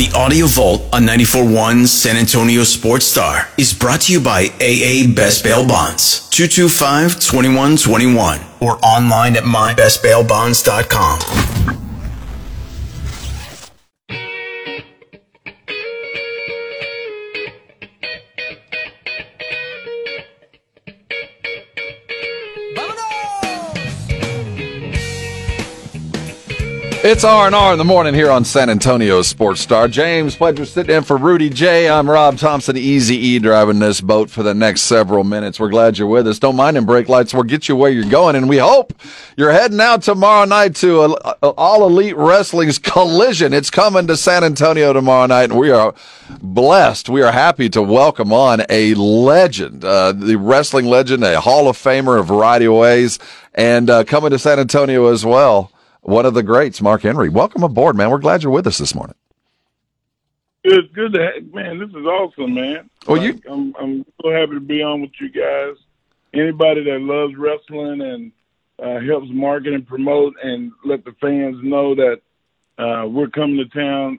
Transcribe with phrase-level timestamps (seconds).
[0.00, 5.06] The Audio Vault on 94.1 San Antonio Sports Star is brought to you by AA
[5.14, 11.49] Best Bail Bonds, 225-2121, or online at mybestbailbonds.com.
[27.02, 29.88] It's R&R in the morning here on San Antonio Sports Star.
[29.88, 31.88] James Pledger sitting in for Rudy J.
[31.88, 35.58] I'm Rob Thompson, Easy E driving this boat for the next several minutes.
[35.58, 36.38] We're glad you're with us.
[36.38, 37.32] Don't mind them brake lights.
[37.32, 38.36] We'll get you where you're going.
[38.36, 38.92] And we hope
[39.34, 43.54] you're heading out tomorrow night to a, a, All Elite Wrestling's Collision.
[43.54, 45.44] It's coming to San Antonio tomorrow night.
[45.44, 45.94] And we are
[46.42, 47.08] blessed.
[47.08, 51.78] We are happy to welcome on a legend, uh, the wrestling legend, a Hall of
[51.78, 53.18] Famer in a variety of ways,
[53.54, 57.28] and uh, coming to San Antonio as well one of the greats, Mark Henry.
[57.28, 58.10] Welcome aboard, man.
[58.10, 59.16] We're glad you're with us this morning.
[60.64, 61.78] Good, good to have, man.
[61.78, 62.90] This is awesome, man.
[63.06, 65.76] Well, like, you, I'm, I'm so happy to be on with you guys.
[66.34, 68.32] Anybody that loves wrestling and
[68.78, 72.20] uh, helps market and promote and let the fans know that
[72.78, 74.18] uh, we're coming to town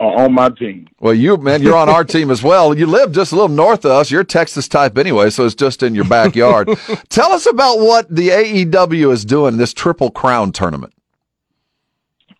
[0.00, 0.88] are on my team.
[1.00, 2.76] Well, you man, you're on our team as well.
[2.76, 4.10] You live just a little north of us.
[4.10, 6.68] You're Texas type anyway, so it's just in your backyard.
[7.08, 10.92] Tell us about what the AEW is doing this Triple Crown tournament.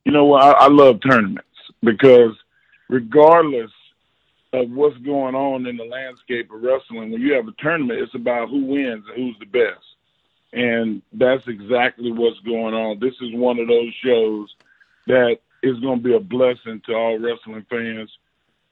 [0.05, 0.43] You know what?
[0.43, 1.49] I, I love tournaments
[1.83, 2.33] because
[2.89, 3.71] regardless
[4.53, 8.15] of what's going on in the landscape of wrestling, when you have a tournament, it's
[8.15, 9.85] about who wins and who's the best.
[10.53, 12.99] And that's exactly what's going on.
[13.01, 14.55] This is one of those shows
[15.09, 18.11] that is going to be a blessing to all wrestling fans.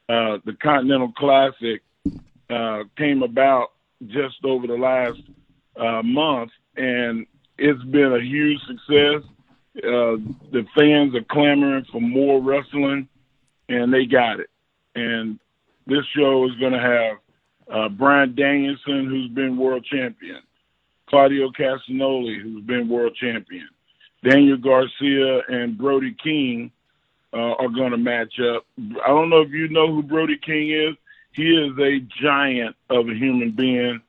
[0.09, 1.83] Uh, the Continental Classic
[2.51, 3.73] uh, came about
[4.07, 5.21] just over the last
[5.77, 7.27] uh, month, and
[7.59, 9.23] it's been a huge success.
[9.79, 10.17] Uh,
[10.53, 13.09] the fans are clamoring for more wrestling,
[13.69, 14.51] and they got it.
[14.95, 15.39] And
[15.87, 17.17] this show is going to have
[17.71, 20.43] uh, Bryan Danielson, who's been world champion,
[21.09, 23.69] Claudio Castagnoli, who's been world champion,
[24.23, 26.71] Daniel Garcia, and Brody King
[27.35, 28.65] uh, are going to match up.
[29.05, 30.97] I don't know if you know who Brody King is.
[31.33, 34.01] He is a giant of a human being.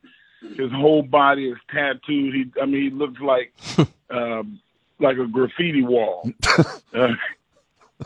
[0.56, 2.36] His whole body is tattooed.
[2.36, 3.52] He, I mean, he looks like
[4.12, 4.62] um,
[5.00, 6.30] like a graffiti wall.
[6.94, 7.14] uh,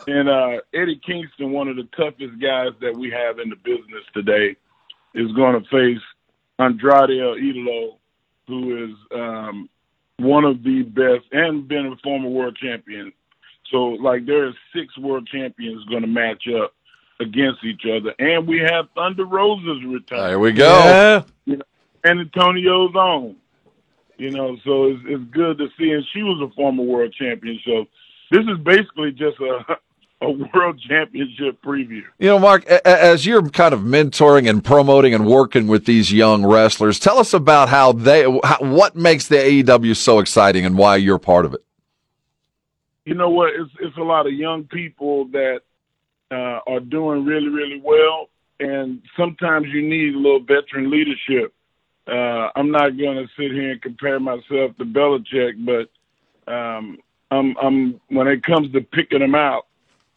[0.06, 4.04] and uh, Eddie Kingston, one of the toughest guys that we have in the business
[4.14, 4.56] today,
[5.14, 6.02] is going to face
[6.58, 7.96] Andrade El Idolo,
[8.46, 9.68] who is um,
[10.18, 13.12] one of the best and been a former world champion.
[13.70, 16.72] So, like, there are six world champions going to match up
[17.20, 20.18] against each other, and we have Thunder Rosa's return.
[20.18, 20.68] There we go.
[20.68, 21.22] Yeah.
[21.44, 21.64] You know,
[22.04, 23.36] San Antonio's own.
[24.16, 25.90] You know, so it's, it's good to see.
[25.92, 27.58] And she was a former world champion.
[27.64, 27.86] So
[28.30, 29.78] this is basically just a
[30.22, 32.02] a world championship preview.
[32.18, 36.44] You know, Mark, as you're kind of mentoring and promoting and working with these young
[36.44, 40.96] wrestlers, tell us about how they, how, what makes the AEW so exciting and why
[40.96, 41.64] you're part of it.
[43.04, 43.50] You know what?
[43.54, 45.60] It's it's a lot of young people that
[46.30, 48.28] uh, are doing really really well,
[48.58, 51.54] and sometimes you need a little veteran leadership
[52.10, 56.98] uh, I'm not going to sit here and compare myself to Belichick, but um,
[57.30, 59.66] I'm, I'm when it comes to picking them out,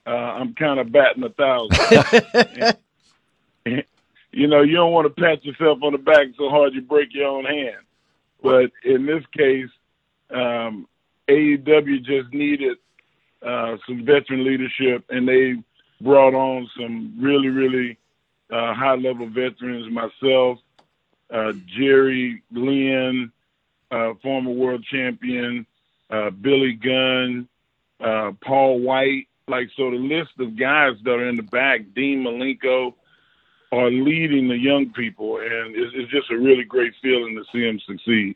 [0.07, 2.77] uh, I'm kind of batting a thousand.
[4.31, 7.13] you know, you don't want to pat yourself on the back so hard you break
[7.13, 7.77] your own hand.
[8.41, 9.69] But in this case,
[10.31, 10.87] um,
[11.29, 12.77] AEW just needed
[13.41, 15.55] uh, some veteran leadership, and they
[16.01, 17.97] brought on some really, really
[18.51, 19.91] uh, high level veterans.
[19.91, 20.59] Myself,
[21.29, 23.31] uh, Jerry Lynn,
[23.91, 25.65] uh, former world champion,
[26.09, 27.47] uh, Billy Gunn,
[27.99, 29.27] uh, Paul White.
[29.47, 32.93] Like, so the list of guys that are in the back, Dean Malenko,
[33.71, 35.37] are leading the young people.
[35.37, 38.35] And it's, it's just a really great feeling to see them succeed.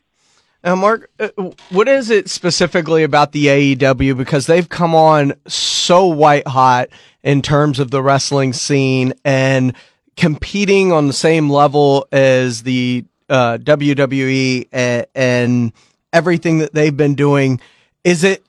[0.64, 1.30] Now, Mark, uh,
[1.70, 4.18] what is it specifically about the AEW?
[4.18, 6.90] Because they've come on so white hot
[7.24, 9.74] in terms of the wrestling scene and–
[10.18, 15.72] competing on the same level as the uh, WWE and,
[16.14, 17.60] everything that they've been doing.
[18.04, 18.44] Is it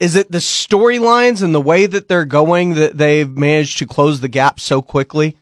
[0.00, 4.20] is it the storylines and the way that they're going that they've managed to close
[4.20, 5.36] the gap so quickly?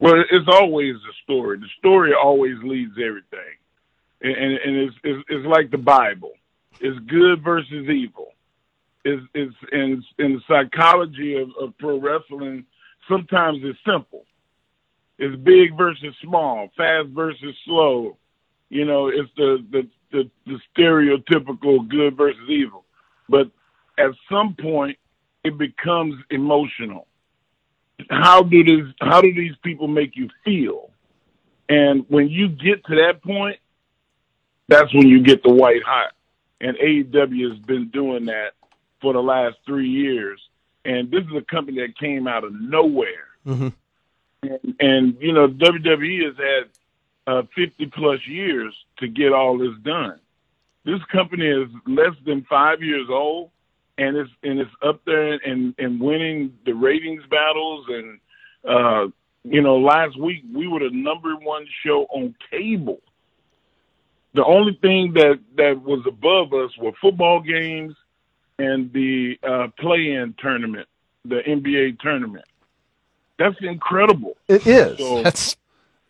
[0.00, 1.58] Well, it's always the story.
[1.58, 3.54] The story always leads everything,
[4.22, 6.32] and and, it's, it's it's like the Bible.
[6.80, 8.28] It's good versus evil.
[9.04, 12.64] It's it's in in the psychology of, of pro wrestling.
[13.08, 14.24] Sometimes it's simple.
[15.18, 18.16] It's big versus small, fast versus slow.
[18.68, 22.84] You know, it's the the the, the stereotypical good versus evil.
[23.28, 23.50] But
[23.98, 24.98] at some point,
[25.44, 27.06] it becomes emotional
[28.08, 30.90] how do these how do these people make you feel?
[31.68, 33.58] And when you get to that point,
[34.70, 36.12] that's when you get the white hot.
[36.60, 38.52] And AEW has been doing that
[39.00, 40.40] for the last three years.
[40.84, 43.28] And this is a company that came out of nowhere.
[43.46, 43.68] Mm-hmm.
[44.42, 46.68] And, and, you know, WWE has had
[47.26, 50.18] uh, 50 plus years to get all this done.
[50.84, 53.50] This company is less than five years old
[54.00, 58.18] and it's and it's up there and and winning the ratings battles and
[58.68, 59.06] uh
[59.44, 63.00] you know last week we were the number one show on cable
[64.34, 67.94] the only thing that that was above us were football games
[68.58, 70.88] and the uh play-in tournament
[71.24, 72.44] the nba tournament.
[73.38, 74.36] That's incredible.
[74.48, 74.98] It is.
[74.98, 75.56] So, that's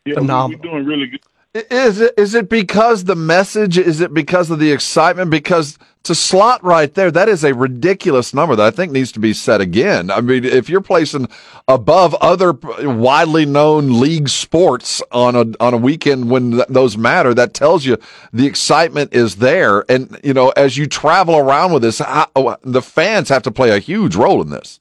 [0.05, 0.61] yeah, phenomenal.
[0.61, 1.21] We, we're doing really good
[1.53, 3.77] is it is it because the message?
[3.77, 5.31] Is it because of the excitement?
[5.31, 9.19] Because to slot right there, that is a ridiculous number that I think needs to
[9.19, 10.09] be set again.
[10.09, 11.27] I mean, if you're placing
[11.67, 17.33] above other widely known league sports on a on a weekend when th- those matter,
[17.33, 17.97] that tells you
[18.31, 19.83] the excitement is there.
[19.91, 23.71] And you know, as you travel around with this, oh, the fans have to play
[23.71, 24.79] a huge role in this.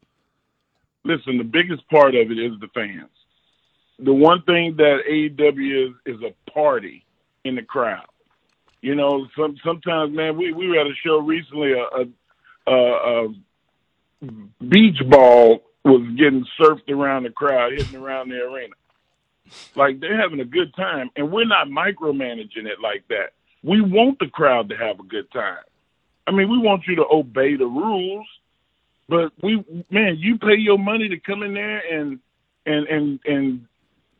[1.04, 3.08] Listen, the biggest part of it is the fans
[4.02, 7.04] the one thing that AEW is is a party
[7.44, 8.06] in the crowd.
[8.82, 11.72] You know, some sometimes, man, we we were at a show recently.
[11.72, 13.28] A, a, a, a
[14.68, 18.74] beach ball was getting surfed around the crowd, hitting around the arena.
[19.74, 23.32] Like they're having a good time, and we're not micromanaging it like that.
[23.62, 25.64] We want the crowd to have a good time.
[26.26, 28.26] I mean, we want you to obey the rules,
[29.08, 32.20] but we, man, you pay your money to come in there and
[32.64, 33.66] and and and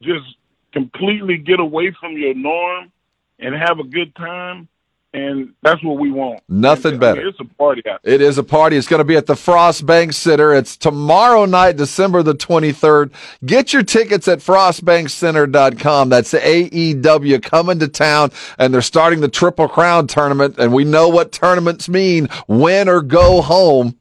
[0.03, 0.25] just
[0.73, 2.93] completely get away from your norm
[3.39, 4.69] and have a good time.
[5.13, 6.41] And that's what we want.
[6.49, 7.21] Nothing and, better.
[7.21, 7.83] I mean, it's a party.
[8.05, 8.77] It is a party.
[8.77, 10.55] It's going to be at the Frost Bank Center.
[10.55, 13.11] It's tomorrow night, December the 23rd.
[13.45, 16.11] Get your tickets at frostbankcenter.com.
[16.11, 20.55] That's AEW coming to town and they're starting the Triple Crown tournament.
[20.59, 23.97] And we know what tournaments mean win or go home.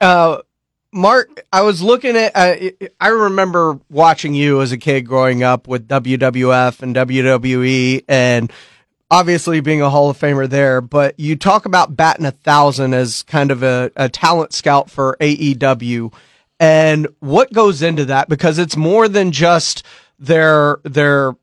[0.00, 0.42] Uh,
[0.92, 2.32] Mark, I was looking at.
[2.34, 8.52] Uh, I remember watching you as a kid growing up with WWF and WWE, and
[9.10, 10.82] obviously being a Hall of Famer there.
[10.82, 15.16] But you talk about batting a thousand as kind of a, a talent scout for
[15.18, 16.12] AEW,
[16.60, 19.82] and what goes into that because it's more than just
[20.18, 21.34] their their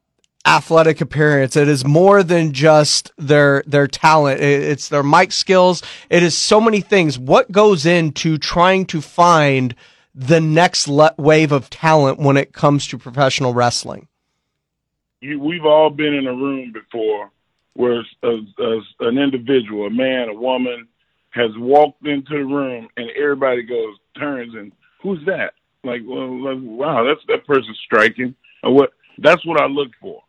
[0.46, 1.56] athletic appearance.
[1.56, 4.42] It is more than just their their talent.
[4.42, 5.84] It's their mic skills.
[6.10, 7.20] It is so many things.
[7.20, 9.76] What goes into trying to find
[10.16, 14.08] the next le- wave of talent when it comes to professional wrestling?
[15.22, 17.32] We've all been in a room before
[17.74, 18.28] where a,
[18.60, 20.88] a, an individual, a man, a woman,
[21.32, 24.72] has walked into the room and everybody goes turns and
[25.02, 25.54] who's that?
[25.84, 28.36] Like, well, like, wow, that's that person's striking.
[28.64, 28.92] What?
[29.18, 30.22] That's what I look for.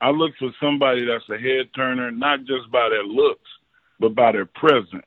[0.00, 3.48] I look for somebody that's a head turner, not just by their looks,
[3.98, 5.04] but by their presence.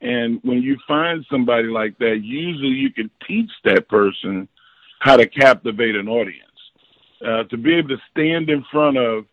[0.00, 4.48] And when you find somebody like that, usually you can teach that person
[5.00, 6.46] how to captivate an audience.
[7.24, 9.26] Uh, to be able to stand in front of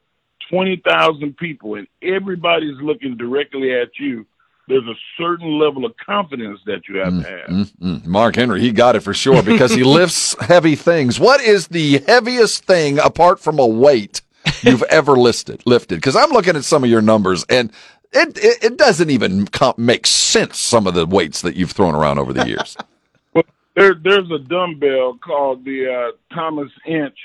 [0.50, 4.26] 20,000 people and everybody's looking directly at you,
[4.68, 7.50] there's a certain level of confidence that you have mm, to have.
[7.50, 8.06] Mm, mm.
[8.06, 11.18] Mark Henry, he got it for sure because he lifts heavy things.
[11.18, 14.22] What is the heaviest thing apart from a weight
[14.62, 15.96] you've ever listed lifted?
[15.96, 17.72] Because I'm looking at some of your numbers and
[18.14, 19.48] it, it, it doesn't even
[19.78, 20.60] make sense.
[20.60, 22.78] Some of the weights that you've thrown around over the years.
[23.34, 23.44] well,
[23.76, 27.18] there, there's a dumbbell called the uh, Thomas Inch.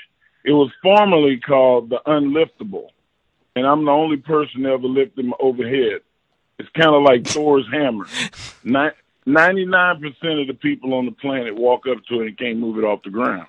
[0.45, 2.87] It was formerly called the Unliftable,
[3.55, 6.01] and I'm the only person to ever lift them overhead.
[6.59, 8.05] It's kind of like Thor's hammer.
[9.25, 12.77] Ninety-nine percent of the people on the planet walk up to it and can't move
[12.77, 13.47] it off the ground.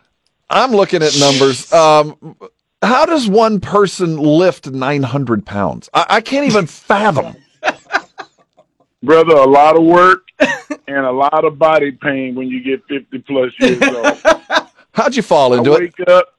[0.48, 1.72] I'm looking at numbers.
[1.72, 2.36] Um,
[2.84, 5.88] how does one person lift 900 pounds?
[5.94, 7.36] I, I can't even fathom.
[9.02, 10.28] Brother, a lot of work
[10.86, 14.22] and a lot of body pain when you get 50 plus years old.
[14.92, 16.08] How'd you fall into I wake it?
[16.08, 16.34] up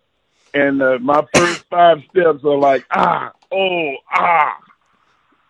[0.56, 4.58] and uh, my first five steps are like, ah, oh, ah.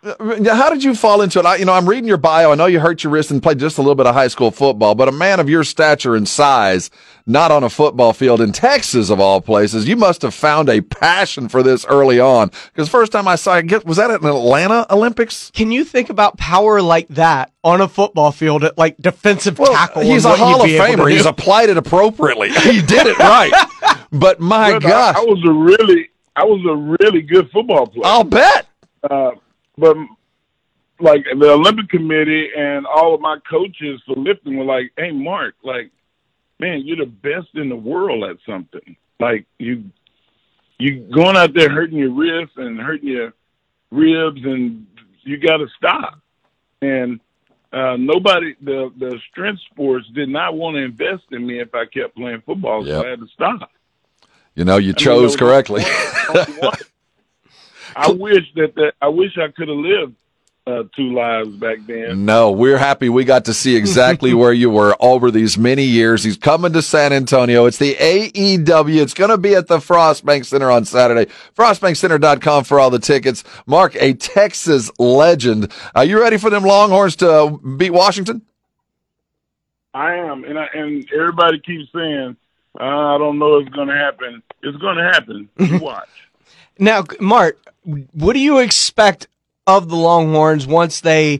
[0.06, 1.46] How did you fall into it?
[1.46, 2.52] I, you know, I'm reading your bio.
[2.52, 4.52] I know you hurt your wrist and played just a little bit of high school
[4.52, 6.92] football, but a man of your stature and size,
[7.26, 10.82] not on a football field in Texas of all places, you must have found a
[10.82, 12.52] passion for this early on.
[12.68, 15.50] Because first time I saw it, was that at an Atlanta Olympics?
[15.56, 19.74] Can you think about power like that on a football field at like defensive Well,
[19.74, 20.04] tackle?
[20.04, 21.12] he's a Hall of you'd be able to Famer.
[21.12, 22.50] He's applied it appropriately.
[22.66, 23.52] He did it right.
[24.12, 27.88] but my But I- gosh, I, was a really, I was a really good football
[27.88, 28.04] player.
[28.06, 28.68] I'll bet.
[29.10, 29.32] Uh,
[29.78, 29.98] but
[31.00, 35.56] like the Olympic Committee and all of my coaches for lifting were like, "Hey, Mark,
[35.64, 35.92] like,
[36.60, 38.96] man, you're the best in the world at something.
[39.20, 39.86] Like you,
[40.78, 43.34] you going out there hurting your wrists and hurting your
[43.92, 44.88] ribs, and
[45.24, 46.20] you got to stop."
[46.82, 47.20] And
[47.74, 51.86] uh, nobody, the the strength sports did not want to invest in me if I
[51.86, 53.72] kept playing football, so I had to stop.
[54.56, 55.84] You know, you I chose was correctly.
[56.60, 56.78] one-
[57.96, 60.16] I wish that, that I wish I could have lived
[60.68, 62.26] uh, two lives back then.
[62.26, 66.24] No, we're happy we got to see exactly where you were over these many years.
[66.24, 67.66] He's coming to San Antonio.
[67.66, 69.02] It's the AEW.
[69.02, 71.32] It's going to be at the Frost Bank Center on Saturday.
[71.56, 73.44] FrostBankCenter.com for all the tickets.
[73.66, 75.72] Mark, a Texas legend.
[75.94, 78.42] Are you ready for them Longhorns to uh, beat Washington?
[79.94, 82.36] I am, and I, and everybody keeps saying,
[82.78, 85.48] uh, "I don't know if it's going to happen." It's going to happen.
[85.58, 86.10] You watch.
[86.78, 89.28] Now, Mark, what do you expect
[89.68, 91.40] of the Longhorns once they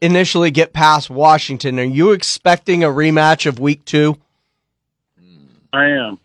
[0.00, 1.78] initially get past Washington?
[1.78, 4.18] Are you expecting a rematch of Week Two?
[5.72, 6.18] I am.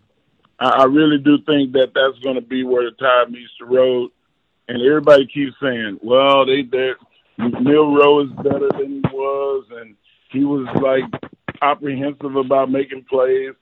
[0.58, 4.10] I, really do think that that's going to be where the tide meets the road.
[4.68, 6.92] And everybody keeps saying, "Well, they they
[7.38, 9.96] Milroe is better than he was, and
[10.30, 11.04] he was like
[11.60, 13.54] apprehensive about making plays."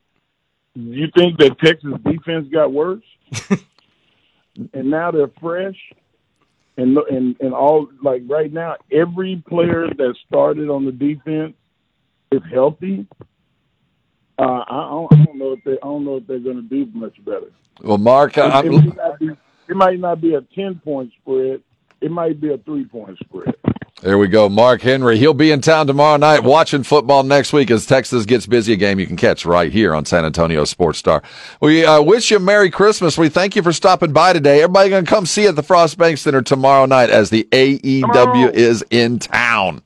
[0.74, 3.02] You think that Texas defense got worse?
[4.56, 5.76] and now they're fresh,
[6.76, 11.54] and and and all like right now, every player that started on the defense
[12.32, 13.06] is healthy.
[14.38, 15.72] Uh, I, don't, I don't know if they.
[15.72, 17.50] I don't know if they're going to do much better.
[17.82, 19.30] Well, Mark, It, it might be,
[19.68, 21.62] it might not be a ten point spread.
[22.00, 23.54] It might be a three point spread.
[24.02, 24.48] There we go.
[24.48, 25.18] Mark Henry.
[25.18, 28.72] He'll be in town tomorrow night watching football next week as Texas gets busy.
[28.72, 31.22] A game you can catch right here on San Antonio Sports Star.
[31.60, 33.18] We uh, wish you a Merry Christmas.
[33.18, 34.62] We thank you for stopping by today.
[34.62, 37.46] Everybody going to come see you at the Frost Bank Center tomorrow night as the
[37.52, 39.82] AEW is in town.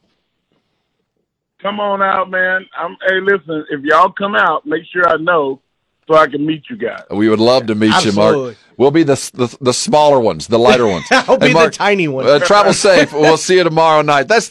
[1.60, 2.66] Come on out, man.
[2.78, 3.66] I'm, hey, listen.
[3.68, 5.60] If y'all come out, make sure I know
[6.06, 7.02] so I can meet you guys.
[7.10, 8.56] We would love to meet you, Mark.
[8.76, 11.06] We'll be the, the the smaller ones, the lighter ones.
[11.10, 12.26] I'll Hey, be Mark, the tiny one.
[12.26, 13.12] Uh, travel safe.
[13.12, 14.26] We'll see you tomorrow night.
[14.28, 14.50] That's